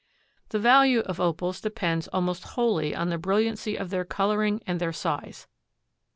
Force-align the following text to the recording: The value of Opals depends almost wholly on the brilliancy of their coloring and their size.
The 0.49 0.57
value 0.57 1.01
of 1.01 1.19
Opals 1.19 1.61
depends 1.61 2.07
almost 2.07 2.43
wholly 2.55 2.95
on 2.95 3.09
the 3.09 3.19
brilliancy 3.19 3.75
of 3.77 3.91
their 3.91 4.03
coloring 4.03 4.59
and 4.65 4.79
their 4.81 4.91
size. 4.91 5.45